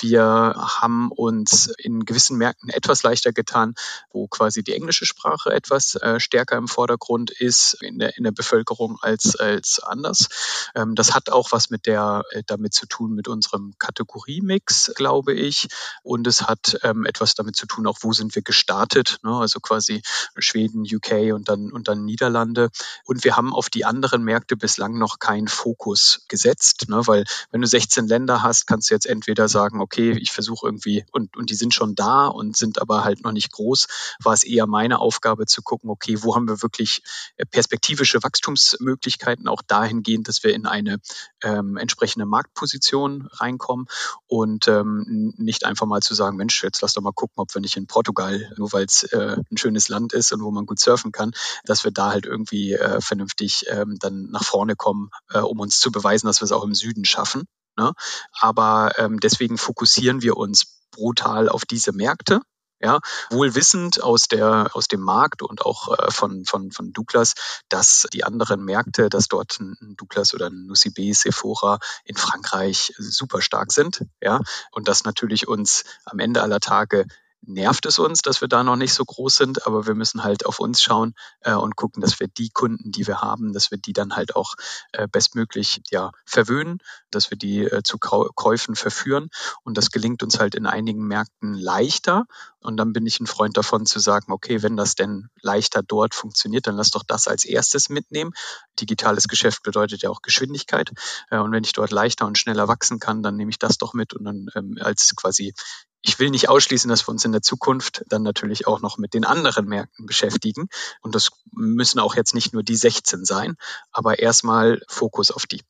[0.03, 3.75] wir haben uns in gewissen Märkten etwas leichter getan,
[4.11, 8.33] wo quasi die englische Sprache etwas äh, stärker im Vordergrund ist in der, in der
[8.33, 10.29] Bevölkerung als, als anders.
[10.75, 15.35] Ähm, das hat auch was mit der, äh, damit zu tun mit unserem Kategoriemix, glaube
[15.35, 15.69] ich.
[16.03, 19.37] Und es hat ähm, etwas damit zu tun, auch wo sind wir gestartet, ne?
[19.37, 20.03] also quasi
[20.39, 22.71] Schweden, UK und dann, und dann Niederlande.
[23.05, 27.07] Und wir haben auf die anderen Märkte bislang noch keinen Fokus gesetzt, ne?
[27.07, 31.05] weil wenn du 16 Länder hast, kannst du jetzt entweder sagen, okay, ich versuche irgendwie,
[31.13, 33.87] und, und die sind schon da und sind aber halt noch nicht groß,
[34.23, 37.03] war es eher meine Aufgabe zu gucken, okay, wo haben wir wirklich
[37.37, 41.01] äh, perspektivische Wachstumsmöglichkeiten, auch dahingehend, dass wir in eine
[41.43, 43.87] ähm, entsprechende Marktposition reinkommen
[44.27, 47.61] und ähm, nicht einfach mal zu sagen, Mensch, jetzt lass doch mal gucken, ob wir
[47.61, 50.81] nicht in Portugal, nur weil es äh, ein schönes Land ist und wo man gut
[50.81, 51.33] surfen kann,
[51.65, 55.81] dass wir da halt irgendwie äh, vernünftig ähm, dann nach vorne kommen, äh, um uns
[55.81, 57.45] zu beweisen, dass wir es auch im Süden schaffen.
[57.77, 57.93] Ne?
[58.33, 62.41] Aber ähm, deswegen fokussieren wir uns brutal auf diese Märkte
[62.81, 67.35] ja, wohl wissend aus der, aus dem Markt und auch äh, von, von, von Douglas,
[67.69, 73.43] dass die anderen Märkte, dass dort ein Douglas oder ein Nucibé, Sephora in Frankreich super
[73.43, 74.41] stark sind, ja,
[74.73, 77.07] und das natürlich uns am Ende aller Tage
[77.43, 80.47] nervt es uns, dass wir da noch nicht so groß sind, aber wir müssen halt
[80.47, 83.79] auf uns schauen äh, und gucken, dass wir die Kunden, die wir haben, dass wir
[83.79, 84.55] die dann halt auch
[84.93, 86.79] äh, bestmöglich ja, verwöhnen,
[87.11, 89.29] dass wir die äh, zu Käufen verführen.
[89.65, 92.27] Und das gelingt uns halt in einigen Märkten leichter.
[92.63, 96.15] Und dann bin ich ein Freund davon zu sagen, okay, wenn das denn leichter dort
[96.15, 98.33] funktioniert, dann lass doch das als erstes mitnehmen.
[98.79, 100.91] Digitales Geschäft bedeutet ja auch Geschwindigkeit.
[101.31, 103.95] Äh, und wenn ich dort leichter und schneller wachsen kann, dann nehme ich das doch
[103.95, 105.55] mit und dann ähm, als quasi
[106.03, 109.15] ich will nicht ausschließen, dass wir uns in der Zukunft dann natürlich auch noch mit
[109.15, 110.69] den anderen Märkten beschäftigen.
[111.03, 113.57] Und das müssen auch jetzt nicht nur die 16 sein,
[113.93, 115.61] aber erstmal Fokus auf die.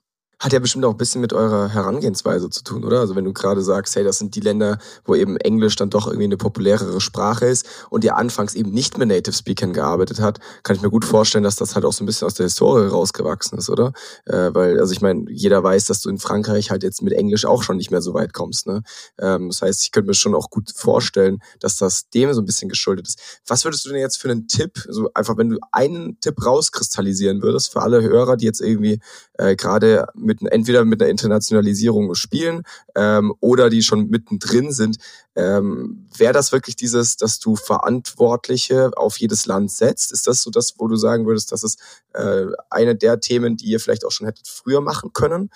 [0.41, 3.01] Hat ja bestimmt auch ein bisschen mit eurer Herangehensweise zu tun, oder?
[3.01, 6.07] Also wenn du gerade sagst, hey, das sind die Länder, wo eben Englisch dann doch
[6.07, 10.39] irgendwie eine populärere Sprache ist und ihr anfangs eben nicht mit Native Speakern gearbeitet hat,
[10.63, 12.89] kann ich mir gut vorstellen, dass das halt auch so ein bisschen aus der Historie
[12.89, 13.93] rausgewachsen ist, oder?
[14.25, 17.45] Äh, weil, also ich meine, jeder weiß, dass du in Frankreich halt jetzt mit Englisch
[17.45, 18.83] auch schon nicht mehr so weit kommst, ne?
[19.19, 22.47] Ähm, das heißt, ich könnte mir schon auch gut vorstellen, dass das dem so ein
[22.47, 23.41] bisschen geschuldet ist.
[23.47, 27.43] Was würdest du denn jetzt für einen Tipp, so einfach wenn du einen Tipp rauskristallisieren
[27.43, 29.01] würdest für alle Hörer, die jetzt irgendwie
[29.35, 32.63] äh, gerade mit entweder mit einer Internationalisierung spielen
[32.95, 34.99] ähm, oder die schon mittendrin sind.
[35.35, 40.13] Ähm, Wäre das wirklich dieses, dass du Verantwortliche auf jedes Land setzt?
[40.13, 41.81] Ist das so das, wo du sagen würdest, das ist
[42.13, 45.51] äh, eine der Themen, die ihr vielleicht auch schon hättet früher machen können?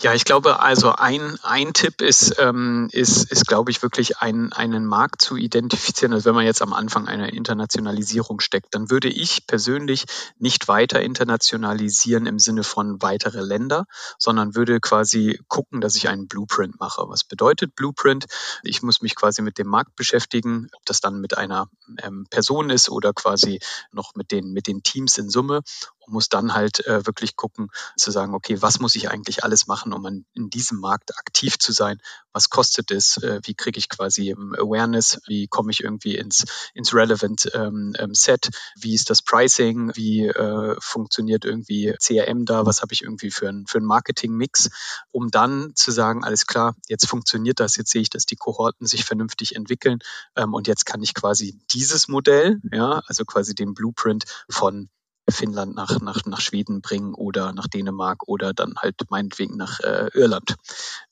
[0.00, 4.52] Ja, ich glaube, also ein, ein Tipp ist, ähm, ist, ist, glaube ich, wirklich ein,
[4.52, 6.12] einen Markt zu identifizieren.
[6.12, 10.04] Also wenn man jetzt am Anfang einer Internationalisierung steckt, dann würde ich persönlich
[10.38, 13.86] nicht weiter internationalisieren im Sinne von weitere Länder,
[14.18, 17.02] sondern würde quasi gucken, dass ich einen Blueprint mache.
[17.08, 18.26] Was bedeutet Blueprint?
[18.62, 21.68] Ich muss mich quasi mit dem Markt beschäftigen, ob das dann mit einer
[22.02, 23.60] ähm, Person ist oder quasi
[23.92, 25.62] noch mit den, mit den Teams in Summe
[26.06, 29.66] und muss dann halt äh, wirklich gucken, zu sagen, okay, was muss ich eigentlich alles
[29.66, 32.00] machen, um an, in diesem Markt aktiv zu sein?
[32.32, 33.16] Was kostet es?
[33.18, 35.20] Äh, wie kriege ich quasi ähm, Awareness?
[35.26, 38.50] Wie komme ich irgendwie ins, ins Relevant ähm, ähm, Set?
[38.76, 39.94] Wie ist das Pricing?
[39.94, 42.66] Wie äh, funktioniert irgendwie CRM da?
[42.66, 44.70] Was habe ich irgendwie für ein, für ein Marketing-Mix?
[45.10, 48.86] Um dann zu sagen, alles klar, jetzt funktioniert das, jetzt sehe ich, dass die Kohorten
[48.86, 49.98] sich vernünftig entwickeln
[50.36, 54.88] ähm, und jetzt kann ich quasi dieses Modell, ja, also quasi den Blueprint von
[55.28, 60.08] Finnland nach, nach, nach Schweden bringen oder nach Dänemark oder dann halt meinetwegen nach äh,
[60.14, 60.56] Irland.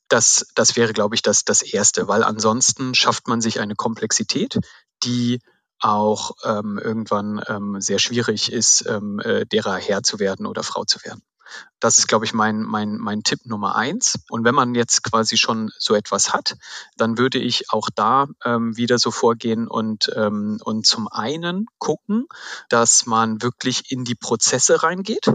[0.07, 4.59] Das, das wäre, glaube ich, das, das Erste, weil ansonsten schafft man sich eine Komplexität,
[5.03, 5.39] die
[5.79, 10.85] auch ähm, irgendwann ähm, sehr schwierig ist, ähm, äh, derer Herr zu werden oder Frau
[10.85, 11.21] zu werden.
[11.79, 14.19] Das ist, glaube ich, mein, mein, mein Tipp Nummer eins.
[14.29, 16.57] Und wenn man jetzt quasi schon so etwas hat,
[16.97, 22.27] dann würde ich auch da ähm, wieder so vorgehen und, ähm, und zum einen gucken,
[22.69, 25.31] dass man wirklich in die Prozesse reingeht.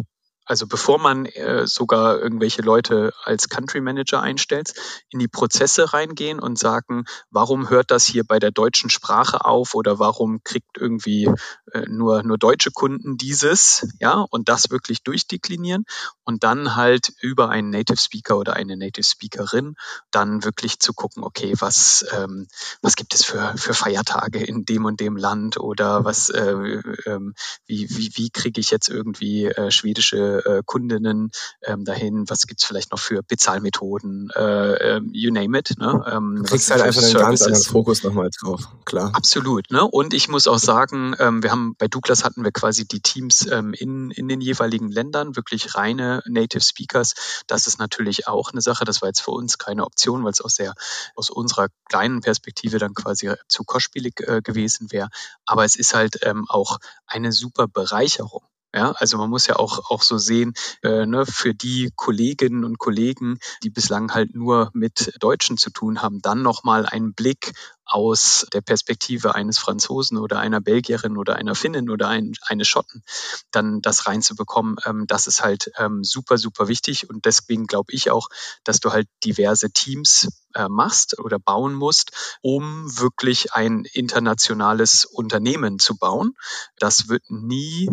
[0.50, 4.74] Also bevor man äh, sogar irgendwelche Leute als Country Manager einstellt,
[5.08, 9.76] in die Prozesse reingehen und sagen, warum hört das hier bei der deutschen Sprache auf
[9.76, 11.30] oder warum kriegt irgendwie
[11.70, 15.84] äh, nur, nur deutsche Kunden dieses, ja, und das wirklich durchdeklinieren
[16.24, 19.76] und dann halt über einen Native Speaker oder eine Native Speakerin
[20.10, 22.48] dann wirklich zu gucken, okay, was, ähm,
[22.82, 27.34] was gibt es für, für Feiertage in dem und dem Land oder was, äh, ähm,
[27.66, 31.30] wie, wie, wie kriege ich jetzt irgendwie äh, schwedische äh, Kundinnen
[31.62, 35.76] ähm, dahin, was gibt's vielleicht noch für Bezahlmethoden, äh, ähm, you name it.
[35.78, 36.04] Ne?
[36.10, 39.10] Ähm, du kriegst halt einfach einen ganz anderen Fokus nochmal drauf, klar.
[39.14, 39.70] Absolut.
[39.70, 39.84] Ne?
[39.84, 43.46] Und ich muss auch sagen, ähm, wir haben bei Douglas hatten wir quasi die Teams
[43.50, 47.14] ähm, in, in den jeweiligen Ländern, wirklich reine Native Speakers.
[47.46, 50.40] Das ist natürlich auch eine Sache, das war jetzt für uns keine Option, weil es
[50.40, 50.74] aus, der,
[51.14, 55.08] aus unserer kleinen Perspektive dann quasi zu kostspielig äh, gewesen wäre.
[55.44, 58.42] Aber es ist halt ähm, auch eine super Bereicherung
[58.72, 62.78] Ja, also man muss ja auch, auch so sehen, äh, ne, für die Kolleginnen und
[62.78, 67.52] Kollegen, die bislang halt nur mit Deutschen zu tun haben, dann nochmal einen Blick
[67.84, 73.02] aus der Perspektive eines Franzosen oder einer Belgierin oder einer Finnin oder ein, eines Schotten,
[73.50, 77.10] dann das reinzubekommen, ähm, das ist halt ähm, super, super wichtig.
[77.10, 78.28] Und deswegen glaube ich auch,
[78.62, 85.80] dass du halt diverse Teams äh, machst oder bauen musst, um wirklich ein internationales Unternehmen
[85.80, 86.34] zu bauen.
[86.78, 87.90] Das wird nie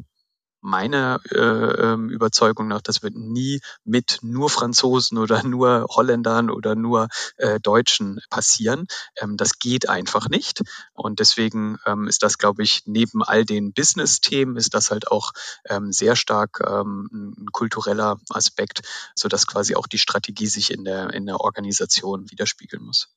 [0.62, 6.76] meiner äh, ähm, Überzeugung nach, das wird nie mit nur Franzosen oder nur Holländern oder
[6.76, 8.88] nur äh, Deutschen passieren.
[9.18, 10.62] Ähm, das geht einfach nicht.
[10.94, 15.32] Und deswegen ähm, ist das, glaube ich, neben all den Business-Themen ist das halt auch
[15.66, 18.82] ähm, sehr stark ähm, ein kultureller Aspekt,
[19.16, 23.10] sodass quasi auch die Strategie sich in der, in der Organisation widerspiegeln muss.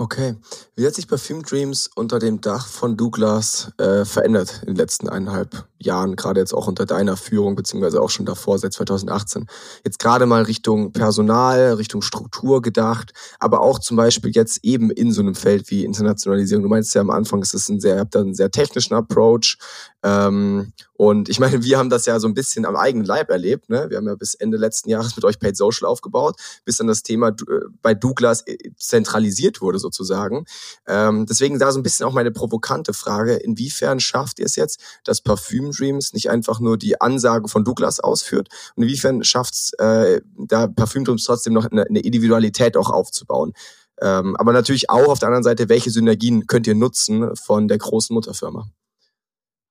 [0.00, 0.36] Okay.
[0.76, 5.08] Wie hat sich Perfume Dreams unter dem Dach von Douglas äh, verändert in den letzten
[5.08, 9.46] eineinhalb Jahren, gerade jetzt auch unter deiner Führung, beziehungsweise auch schon davor, seit 2018?
[9.84, 15.10] Jetzt gerade mal Richtung Personal, Richtung Struktur gedacht, aber auch zum Beispiel jetzt eben in
[15.10, 16.62] so einem Feld wie Internationalisierung.
[16.62, 19.58] Du meinst ja am Anfang, es ist ein sehr, habt einen sehr technischen Approach.
[20.04, 23.68] Ähm, und ich meine, wir haben das ja so ein bisschen am eigenen Leib erlebt.
[23.68, 23.86] Ne?
[23.88, 27.02] Wir haben ja bis Ende letzten Jahres mit euch Paid Social aufgebaut, bis dann das
[27.02, 27.34] Thema äh,
[27.82, 30.44] bei Douglas äh, zentralisiert wurde sozusagen.
[30.86, 34.80] Ähm, deswegen da so ein bisschen auch meine provokante Frage, inwiefern schafft ihr es jetzt,
[35.04, 39.72] dass Parfüm Dreams nicht einfach nur die Ansage von Douglas ausführt und inwiefern schafft es
[39.78, 43.52] äh, da Parfüm Dreams trotzdem noch eine, eine Individualität auch aufzubauen?
[44.00, 47.78] Ähm, aber natürlich auch auf der anderen Seite, welche Synergien könnt ihr nutzen von der
[47.78, 48.68] großen Mutterfirma?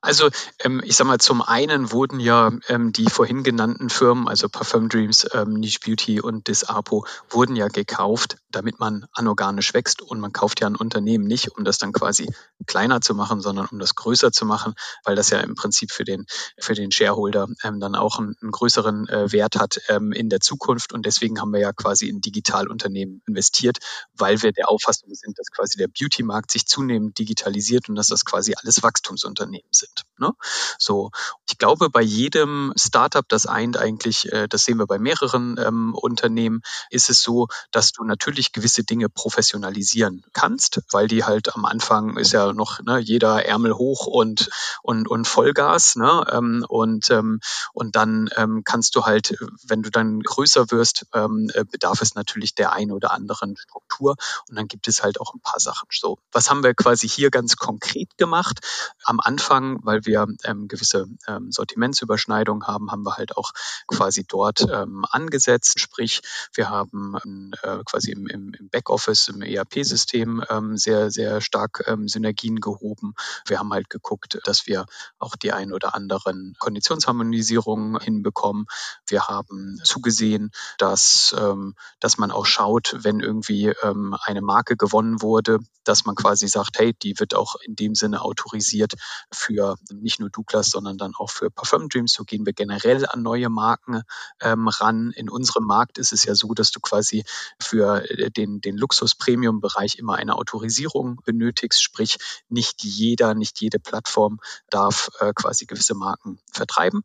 [0.01, 0.29] Also
[0.59, 4.89] ähm, ich sag mal, zum einen wurden ja ähm, die vorhin genannten Firmen, also Parfum
[4.89, 10.03] Dreams, ähm, Niche Beauty und Disapo, wurden ja gekauft, damit man anorganisch wächst.
[10.03, 12.29] Und man kauft ja ein Unternehmen nicht, um das dann quasi
[12.67, 16.03] kleiner zu machen, sondern um das größer zu machen, weil das ja im Prinzip für
[16.03, 16.27] den,
[16.59, 20.41] für den Shareholder ähm, dann auch einen, einen größeren äh, Wert hat ähm, in der
[20.41, 20.93] Zukunft.
[20.93, 23.79] Und deswegen haben wir ja quasi in Digitalunternehmen investiert,
[24.13, 28.25] weil wir der Auffassung sind, dass quasi der Beauty-Markt sich zunehmend digitalisiert und dass das
[28.25, 30.19] quasi alles Wachstumsunternehmen sind sind.
[30.19, 30.33] Ne?
[30.77, 31.11] So,
[31.49, 35.93] ich glaube, bei jedem Startup, das eint eigentlich, äh, das sehen wir bei mehreren ähm,
[35.93, 41.65] Unternehmen, ist es so, dass du natürlich gewisse Dinge professionalisieren kannst, weil die halt am
[41.65, 44.49] Anfang ist ja noch ne, jeder Ärmel hoch und
[44.81, 46.25] und und Vollgas, ne?
[46.31, 47.39] Ähm, und ähm,
[47.73, 52.15] und dann ähm, kannst du halt, wenn du dann größer wirst, ähm, äh, bedarf es
[52.15, 54.15] natürlich der ein oder anderen Struktur
[54.49, 55.87] und dann gibt es halt auch ein paar Sachen.
[55.91, 58.59] So, was haben wir quasi hier ganz konkret gemacht?
[59.03, 63.51] Am Anfang weil wir ähm, gewisse ähm, Sortimentsüberschneidungen haben, haben wir halt auch
[63.87, 65.79] quasi dort ähm, angesetzt.
[65.79, 66.21] Sprich,
[66.53, 72.07] wir haben ähm, äh, quasi im, im, Backoffice, im ERP-System ähm, sehr, sehr stark ähm,
[72.07, 73.13] Synergien gehoben.
[73.45, 74.85] Wir haben halt geguckt, dass wir
[75.19, 78.67] auch die ein oder anderen Konditionsharmonisierungen hinbekommen.
[79.07, 85.21] Wir haben zugesehen, dass, ähm, dass man auch schaut, wenn irgendwie ähm, eine Marke gewonnen
[85.21, 88.93] wurde, dass man quasi sagt, hey, die wird auch in dem Sinne autorisiert
[89.31, 92.13] für nicht nur Douglas, sondern dann auch für Parfum Dreams.
[92.13, 94.03] So gehen wir generell an neue Marken
[94.41, 95.11] ähm, ran.
[95.11, 97.23] In unserem Markt ist es ja so, dass du quasi
[97.59, 101.81] für äh, den, den Luxus-Premium-Bereich immer eine Autorisierung benötigst.
[101.81, 102.17] Sprich,
[102.49, 107.03] nicht jeder, nicht jede Plattform darf äh, quasi gewisse Marken vertreiben.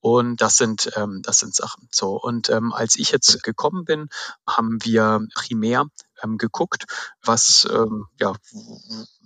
[0.00, 1.88] Und das sind, ähm, das sind Sachen.
[1.90, 2.20] So.
[2.20, 4.08] Und ähm, als ich jetzt gekommen bin,
[4.46, 5.86] haben wir primär
[6.22, 6.84] ähm, geguckt,
[7.22, 8.34] was, ähm, ja,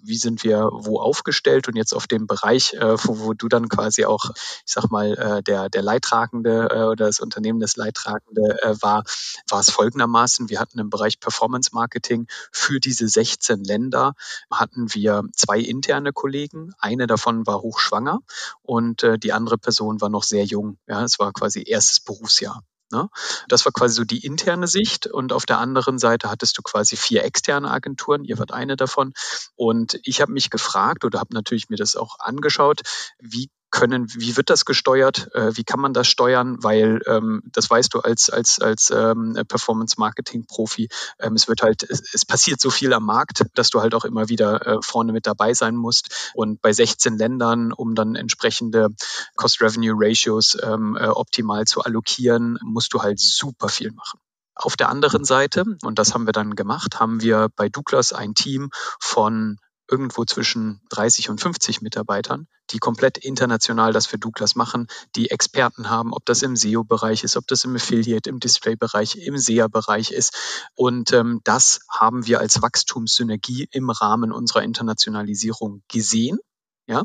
[0.02, 3.68] wie sind wir wo aufgestellt und jetzt auf dem Bereich, äh, wo, wo du dann
[3.68, 8.62] quasi auch, ich sag mal, äh, der, der Leidtragende äh, oder das Unternehmen des Leidtragende
[8.62, 9.04] äh, war,
[9.48, 10.48] war es folgendermaßen.
[10.48, 14.14] Wir hatten im Bereich Performance Marketing für diese 16 Länder
[14.50, 16.72] hatten wir zwei interne Kollegen.
[16.78, 18.20] Eine davon war hochschwanger
[18.62, 20.78] und äh, die andere Person war noch sehr jung.
[20.87, 22.62] Ja, es war quasi erstes Berufsjahr.
[22.92, 23.09] Ne?
[23.49, 26.96] Das war quasi so die interne Sicht und auf der anderen Seite hattest du quasi
[26.96, 29.12] vier externe Agenturen, ihr wart eine davon
[29.57, 32.83] und ich habe mich gefragt oder habe natürlich mir das auch angeschaut,
[33.18, 37.68] wie können, wie wird das gesteuert, äh, wie kann man das steuern, weil ähm, das
[37.68, 42.70] weißt du als, als, als ähm, Performance-Marketing-Profi, ähm, es wird halt, es, es, passiert so
[42.70, 46.33] viel am Markt, dass du halt auch immer wieder äh, vorne mit dabei sein musst.
[46.35, 48.88] Und bei 16 Ländern, um dann entsprechende
[49.37, 54.20] Cost-Revenue-Ratios ähm, äh, optimal zu allokieren, musst du halt super viel machen.
[54.55, 58.35] Auf der anderen Seite, und das haben wir dann gemacht, haben wir bei Douglas ein
[58.35, 59.59] Team von
[59.90, 65.90] irgendwo zwischen 30 und 50 Mitarbeitern, die komplett international das für Douglas machen, die Experten
[65.90, 70.35] haben, ob das im SEO-Bereich ist, ob das im Affiliate, im Display-Bereich, im SEA-Bereich ist.
[70.75, 76.38] Und ähm, das haben wir als Wachstumssynergie im Rahmen unserer Internationalisierung gesehen
[76.88, 77.05] Ja,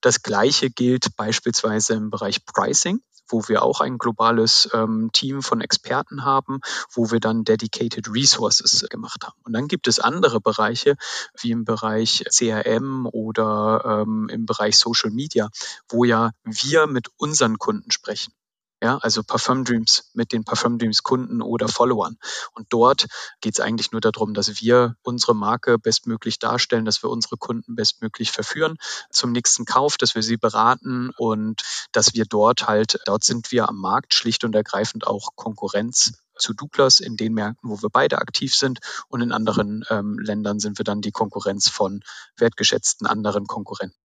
[0.00, 5.60] das Gleiche gilt beispielsweise im Bereich Pricing wo wir auch ein globales ähm, Team von
[5.60, 6.60] Experten haben,
[6.92, 9.38] wo wir dann Dedicated Resources gemacht haben.
[9.44, 10.96] Und dann gibt es andere Bereiche,
[11.40, 15.48] wie im Bereich CRM oder ähm, im Bereich Social Media,
[15.88, 18.32] wo ja wir mit unseren Kunden sprechen.
[18.80, 22.16] Ja, also Parfum Dreams mit den Parfum Dreams Kunden oder Followern.
[22.52, 23.06] Und dort
[23.40, 27.74] geht es eigentlich nur darum, dass wir unsere Marke bestmöglich darstellen, dass wir unsere Kunden
[27.74, 28.76] bestmöglich verführen
[29.10, 33.68] zum nächsten Kauf, dass wir sie beraten und dass wir dort halt, dort sind wir
[33.68, 38.18] am Markt schlicht und ergreifend auch Konkurrenz zu Douglas in den Märkten, wo wir beide
[38.18, 42.04] aktiv sind und in anderen ähm, Ländern sind wir dann die Konkurrenz von
[42.36, 43.98] wertgeschätzten anderen Konkurrenten.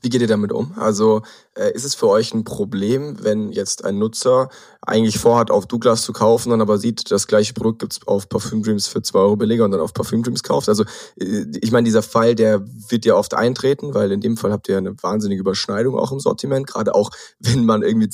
[0.00, 0.72] Wie geht ihr damit um?
[0.76, 1.22] Also
[1.54, 4.48] äh, ist es für euch ein Problem, wenn jetzt ein Nutzer
[4.82, 8.62] eigentlich vorhat, auf Douglas zu kaufen, dann aber sieht, das gleiche Produkt gibt's auf Parfüm
[8.62, 10.68] Dreams für zwei Euro billiger und dann auf Parfüm Dreams kauft?
[10.68, 10.84] Also
[11.16, 14.68] äh, ich meine, dieser Fall, der wird ja oft eintreten, weil in dem Fall habt
[14.68, 18.08] ihr eine wahnsinnige Überschneidung auch im Sortiment, gerade auch wenn man irgendwie,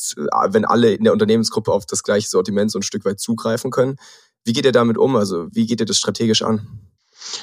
[0.50, 3.96] wenn alle in der Unternehmensgruppe auf das gleiche Sortiment so ein Stück weit zugreifen können.
[4.44, 5.16] Wie geht ihr damit um?
[5.16, 6.89] Also wie geht ihr das strategisch an?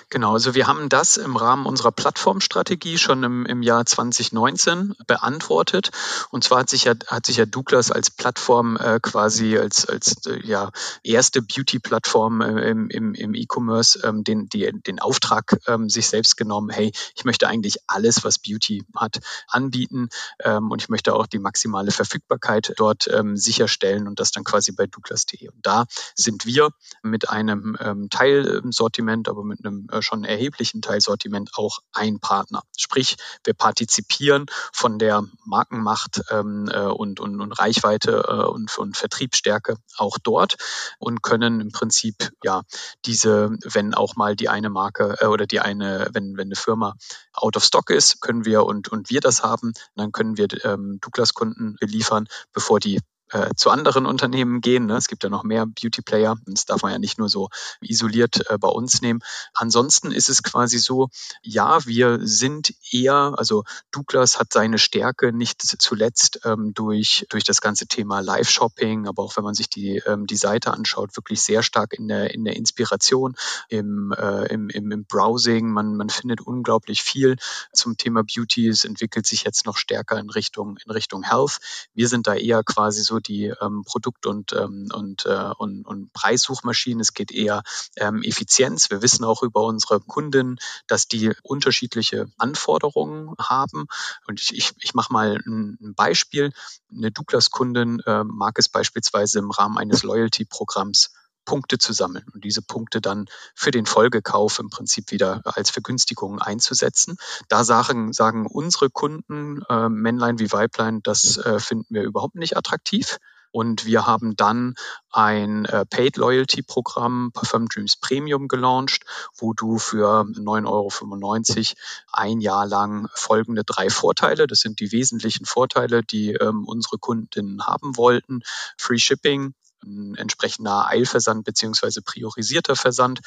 [0.10, 5.91] Genau, also wir haben das im Rahmen unserer Plattformstrategie schon im, im Jahr 2019 beantwortet.
[6.32, 10.26] Und zwar hat sich ja, hat sich ja Douglas als Plattform äh, quasi als, als
[10.26, 10.71] äh, ja,
[11.04, 16.69] erste Beauty-Plattform äh, im, im, im E-Commerce ähm, den, den Auftrag ähm, sich selbst genommen,
[16.69, 20.10] hey, ich möchte eigentlich alles, was Beauty hat, anbieten
[20.43, 24.71] ähm, und ich möchte auch die maximale Verfügbarkeit dort ähm, sicherstellen und das dann quasi
[24.71, 25.50] bei Douglas.de.
[25.50, 26.71] Und da sind wir
[27.04, 32.63] mit einem ähm, Teilsortiment, aber mit einem äh, schon erheblichen Teilsortiment auch ein Partner.
[32.78, 38.98] Sprich, wir partizipieren von der Markenmacht ähm, äh, und, und, und Reichweite äh, und, und
[38.98, 40.56] Vertriebsstärke auch dort
[41.00, 42.63] und können im Prinzip ja
[43.06, 46.96] diese, wenn auch mal die eine Marke äh, oder die eine, wenn, wenn eine Firma
[47.34, 51.00] out of stock ist, können wir und, und wir das haben, dann können wir ähm,
[51.02, 53.00] Douglas-Kunden beliefern, bevor die
[53.32, 54.86] äh, zu anderen Unternehmen gehen.
[54.86, 54.96] Ne?
[54.96, 56.36] Es gibt ja noch mehr Beauty-Player.
[56.46, 57.50] Das darf man ja nicht nur so
[57.82, 59.20] isoliert äh, bei uns nehmen.
[59.54, 61.10] Ansonsten ist es quasi so,
[61.42, 67.62] ja, wir sind eher, also Douglas hat seine Stärke nicht zuletzt ähm, durch, durch das
[67.62, 71.63] ganze Thema Live-Shopping, aber auch wenn man sich die, ähm, die Seite anschaut, wirklich sehr
[71.63, 73.36] stark in der, in der Inspiration,
[73.70, 75.70] im, äh, im, im, im Browsing.
[75.70, 77.36] Man, man findet unglaublich viel
[77.74, 78.68] zum Thema Beauty.
[78.68, 81.58] Es entwickelt sich jetzt noch stärker in Richtung, in Richtung Health.
[81.94, 86.14] Wir sind da eher quasi so die ähm, Produkt- und, ähm, und, äh, und, und
[86.14, 87.02] Preissuchmaschinen.
[87.02, 87.64] Es geht eher
[87.96, 88.90] ähm, Effizienz.
[88.90, 93.88] Wir wissen auch über unsere Kunden, dass die unterschiedliche Anforderungen haben.
[94.28, 96.52] Und ich, ich, ich mache mal ein, Beispiel.
[96.92, 101.12] Eine Douglas-Kundin äh, mag es beispielsweise im Rahmen eines Loyalty-Programms
[101.48, 106.40] Punkte zu sammeln und diese Punkte dann für den Folgekauf im Prinzip wieder als Vergünstigung
[106.40, 107.18] einzusetzen.
[107.48, 112.58] Da sagen, sagen unsere Kunden, äh, Männlein wie Weiblein, das äh, finden wir überhaupt nicht
[112.58, 113.18] attraktiv.
[113.52, 114.76] Und wir haben dann
[115.10, 119.04] ein äh, Paid Loyalty Programm Parfum Dreams Premium gelauncht,
[119.36, 121.82] wo du für 9,95 Euro
[122.12, 127.66] ein Jahr lang folgende drei Vorteile, das sind die wesentlichen Vorteile, die ähm, unsere Kundinnen
[127.66, 128.42] haben wollten.
[128.78, 133.20] Free Shipping, ein entsprechender Eilversand beziehungsweise priorisierter Versand.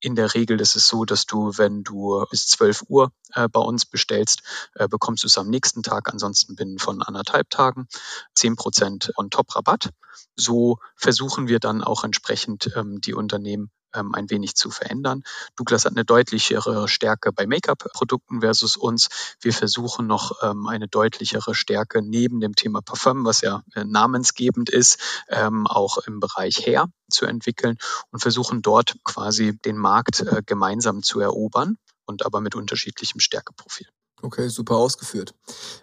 [0.00, 3.60] In der Regel ist es so, dass du, wenn du bis 12 Uhr äh, bei
[3.60, 4.42] uns bestellst,
[4.74, 7.88] äh, bekommst du es am nächsten Tag, ansonsten binnen von anderthalb Tagen
[8.36, 9.90] 10% on top Rabatt.
[10.36, 15.22] So versuchen wir dann auch entsprechend ähm, die Unternehmen ähm, ein wenig zu verändern.
[15.56, 19.08] Douglas hat eine deutlichere Stärke bei Make-up-Produkten versus uns.
[19.40, 24.70] Wir versuchen noch ähm, eine deutlichere Stärke neben dem Thema Parfum, was ja äh, namensgebend
[24.70, 24.98] ist,
[25.28, 27.78] ähm, auch im Bereich Hair zu entwickeln
[28.10, 33.86] und versuchen dort quasi den Markt äh, gemeinsam zu erobern und aber mit unterschiedlichem Stärkeprofil.
[34.22, 35.32] Okay, super ausgeführt.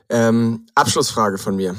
[0.10, 1.76] Ähm, Abschlussfrage von mir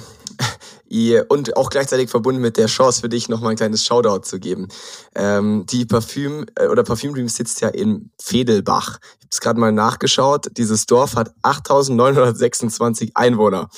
[1.28, 4.68] und auch gleichzeitig verbunden mit der Chance für dich nochmal ein kleines Shoutout zu geben.
[5.14, 8.98] Ähm, die Parfüm äh, oder Parfüm Dream sitzt ja in Fedelbach.
[9.00, 10.46] Ich habe es gerade mal nachgeschaut.
[10.56, 13.68] Dieses Dorf hat 8.926 Einwohner.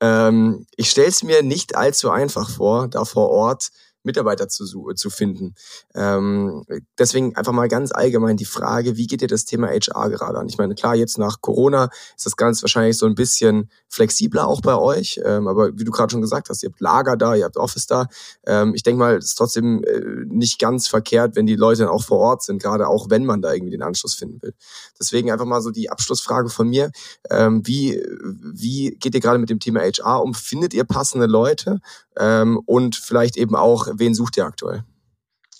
[0.00, 3.70] Ähm, ich stelle es mir nicht allzu einfach vor, da vor Ort
[4.08, 5.54] Mitarbeiter zu, zu finden.
[5.94, 6.64] Ähm,
[6.98, 10.48] deswegen einfach mal ganz allgemein die Frage, wie geht ihr das Thema HR gerade an?
[10.48, 14.60] Ich meine, klar, jetzt nach Corona ist das Ganze wahrscheinlich so ein bisschen flexibler auch
[14.60, 17.44] bei euch, ähm, aber wie du gerade schon gesagt hast, ihr habt Lager da, ihr
[17.44, 18.06] habt Office da.
[18.46, 21.90] Ähm, ich denke mal, es ist trotzdem äh, nicht ganz verkehrt, wenn die Leute dann
[21.90, 24.54] auch vor Ort sind, gerade auch wenn man da irgendwie den Anschluss finden will.
[24.98, 26.90] Deswegen einfach mal so die Abschlussfrage von mir.
[27.30, 30.34] Ähm, wie, wie geht ihr gerade mit dem Thema HR um?
[30.34, 31.80] Findet ihr passende Leute?
[32.18, 34.84] Ähm, und vielleicht eben auch, wen sucht ihr aktuell?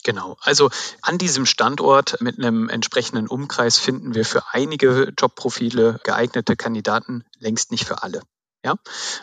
[0.05, 0.37] Genau.
[0.41, 0.71] Also
[1.03, 7.73] an diesem Standort mit einem entsprechenden Umkreis finden wir für einige Jobprofile geeignete Kandidaten, längst
[7.73, 8.23] nicht für alle.
[8.65, 8.75] Ja,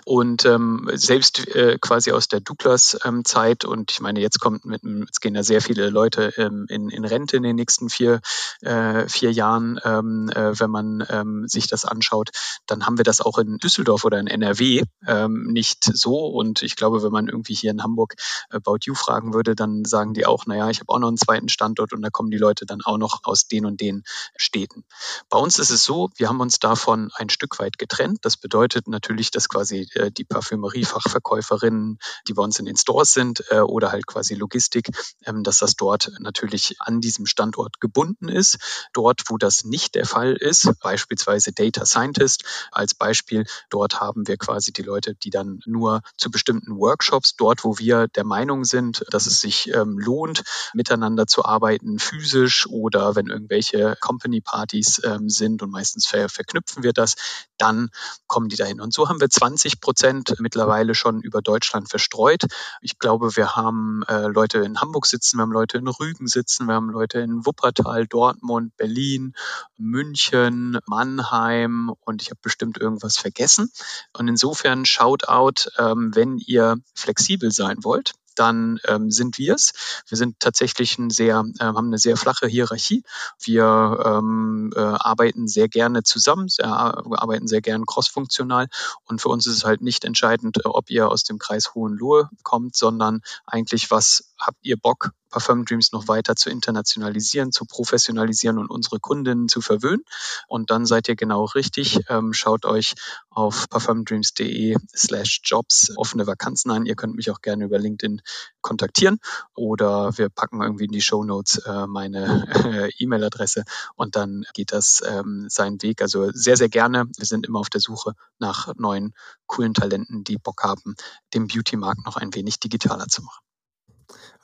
[0.05, 4.81] und ähm, selbst äh, quasi aus der Douglas-Zeit ähm, und ich meine, jetzt kommt mit,
[4.83, 8.21] jetzt gehen ja sehr viele Leute ähm, in, in Rente in den nächsten vier,
[8.61, 12.29] äh, vier Jahren, ähm, äh, wenn man ähm, sich das anschaut,
[12.65, 16.27] dann haben wir das auch in Düsseldorf oder in NRW ähm, nicht so.
[16.27, 18.15] Und ich glaube, wenn man irgendwie hier in Hamburg
[18.49, 21.49] About You fragen würde, dann sagen die auch, naja, ich habe auch noch einen zweiten
[21.49, 24.03] Standort und da kommen die Leute dann auch noch aus den und den
[24.37, 24.85] Städten.
[25.29, 28.19] Bei uns ist es so, wir haben uns davon ein Stück weit getrennt.
[28.21, 31.97] Das bedeutet natürlich, natürlich, dass quasi äh, die Parfümeriefachverkäuferinnen,
[32.27, 34.89] die bei uns in den Stores sind äh, oder halt quasi Logistik,
[35.25, 38.57] ähm, dass das dort natürlich an diesem Standort gebunden ist.
[38.93, 44.37] Dort, wo das nicht der Fall ist, beispielsweise Data Scientist als Beispiel, dort haben wir
[44.37, 49.03] quasi die Leute, die dann nur zu bestimmten Workshops, dort, wo wir der Meinung sind,
[49.09, 55.61] dass es sich ähm, lohnt, miteinander zu arbeiten, physisch oder wenn irgendwelche Company-Partys ähm, sind
[55.61, 57.15] und meistens ver verknüpfen wir das,
[57.57, 57.89] dann
[58.27, 58.81] kommen die dahin.
[58.81, 62.43] Und so haben haben wir 20 Prozent mittlerweile schon über Deutschland verstreut.
[62.81, 66.67] Ich glaube, wir haben äh, Leute in Hamburg sitzen, wir haben Leute in Rügen sitzen,
[66.67, 69.33] wir haben Leute in Wuppertal, Dortmund, Berlin,
[69.77, 73.71] München, Mannheim und ich habe bestimmt irgendwas vergessen.
[74.11, 79.73] Und insofern Shoutout, ähm, wenn ihr flexibel sein wollt dann ähm, sind wir es.
[80.07, 83.03] Wir sind tatsächlich ein sehr, äh, haben eine sehr flache Hierarchie.
[83.41, 88.67] Wir ähm, äh, arbeiten sehr gerne zusammen, sehr, äh, arbeiten sehr gerne crossfunktional
[89.05, 92.29] und für uns ist es halt nicht entscheidend, äh, ob ihr aus dem Kreis Hohenlohe
[92.43, 98.57] kommt, sondern eigentlich, was habt ihr Bock, Parfum Dreams noch weiter zu internationalisieren, zu professionalisieren
[98.57, 100.03] und unsere Kundinnen zu verwöhnen.
[100.47, 101.99] Und dann seid ihr genau richtig.
[102.09, 102.93] Ähm, schaut euch
[103.29, 106.85] auf parfumdreams.de slash jobs offene Vakanzen an.
[106.85, 108.21] Ihr könnt mich auch gerne über LinkedIn
[108.61, 109.19] kontaktieren
[109.53, 113.63] oder wir packen irgendwie in die Show Notes äh, meine äh, E-Mail-Adresse
[113.95, 116.01] und dann geht das ähm, seinen Weg.
[116.01, 117.05] Also sehr, sehr gerne.
[117.17, 119.13] Wir sind immer auf der Suche nach neuen,
[119.45, 120.95] coolen Talenten, die Bock haben,
[121.33, 123.44] den Beauty-Markt noch ein wenig digitaler zu machen.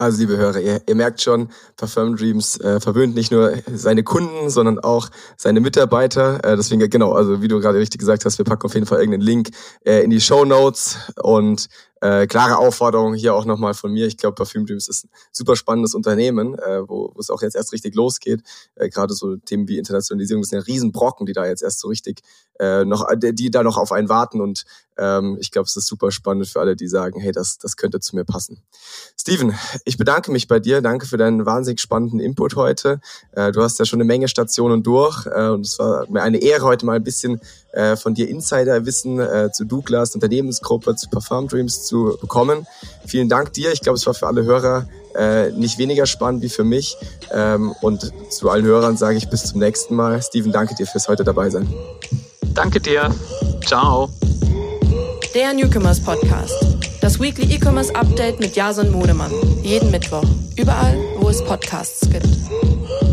[0.01, 4.49] Also liebe Hörer, ihr, ihr merkt schon, Parfum Dreams äh, verwöhnt nicht nur seine Kunden,
[4.49, 6.43] sondern auch seine Mitarbeiter.
[6.43, 8.97] Äh, deswegen genau, also wie du gerade richtig gesagt hast, wir packen auf jeden Fall
[8.97, 9.51] irgendeinen Link
[9.85, 11.67] äh, in die Show Notes und
[12.01, 14.07] äh, klare Aufforderung hier auch nochmal von mir.
[14.07, 17.71] Ich glaube, Parfüm Dreams ist ein super spannendes Unternehmen, äh, wo, es auch jetzt erst
[17.71, 18.41] richtig losgeht.
[18.75, 22.21] Äh, Gerade so Themen wie Internationalisierung sind ja Riesenbrocken, die da jetzt erst so richtig
[22.59, 24.41] äh, noch, die da noch auf einen warten.
[24.41, 24.65] Und
[24.97, 27.99] ähm, ich glaube, es ist super spannend für alle, die sagen, hey, das, das könnte
[27.99, 28.61] zu mir passen.
[29.19, 30.81] Steven, ich bedanke mich bei dir.
[30.81, 32.99] Danke für deinen wahnsinnig spannenden Input heute.
[33.31, 36.41] Äh, du hast ja schon eine Menge Stationen durch äh, und es war mir eine
[36.41, 37.41] Ehre, heute mal ein bisschen
[37.73, 42.65] äh, von dir Insiderwissen äh, zu Douglas, Unternehmensgruppe, zu Parfum Dreams zu bekommen.
[43.05, 43.73] Vielen Dank dir.
[43.73, 46.95] Ich glaube, es war für alle Hörer äh, nicht weniger spannend wie für mich.
[47.33, 50.21] Ähm, und zu allen Hörern sage ich bis zum nächsten Mal.
[50.21, 51.67] Steven, danke dir fürs heute dabei sein.
[52.53, 53.13] Danke dir.
[53.65, 54.09] Ciao.
[55.35, 56.55] Der Newcomers Podcast.
[57.01, 59.31] Das Weekly E-Commerce Update mit Jason Modemann.
[59.63, 60.23] Jeden Mittwoch.
[60.55, 63.10] Überall, wo es Podcasts gibt.